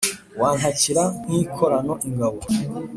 wantakira 0.39 1.03
nkikorana 1.25 1.93
ingabo. 2.07 2.39